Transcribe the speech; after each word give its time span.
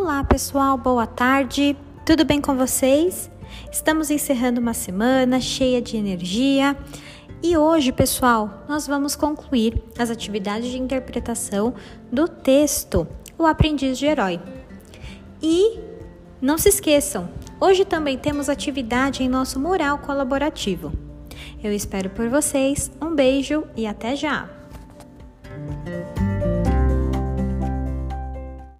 Olá, 0.00 0.22
pessoal, 0.22 0.78
boa 0.78 1.08
tarde. 1.08 1.76
Tudo 2.06 2.24
bem 2.24 2.40
com 2.40 2.56
vocês? 2.56 3.28
Estamos 3.70 4.12
encerrando 4.12 4.60
uma 4.60 4.72
semana 4.72 5.40
cheia 5.40 5.82
de 5.82 5.96
energia 5.96 6.76
e 7.42 7.56
hoje, 7.56 7.90
pessoal, 7.90 8.64
nós 8.68 8.86
vamos 8.86 9.16
concluir 9.16 9.82
as 9.98 10.08
atividades 10.08 10.70
de 10.70 10.78
interpretação 10.78 11.74
do 12.12 12.28
texto 12.28 13.08
O 13.36 13.44
Aprendiz 13.44 13.98
de 13.98 14.06
Herói. 14.06 14.40
E 15.42 15.80
não 16.40 16.56
se 16.58 16.68
esqueçam, 16.68 17.28
hoje 17.60 17.84
também 17.84 18.16
temos 18.16 18.48
atividade 18.48 19.24
em 19.24 19.28
nosso 19.28 19.58
mural 19.58 19.98
colaborativo. 19.98 20.92
Eu 21.60 21.72
espero 21.72 22.08
por 22.10 22.28
vocês, 22.28 22.88
um 23.02 23.16
beijo 23.16 23.64
e 23.76 23.84
até 23.84 24.14
já! 24.14 24.48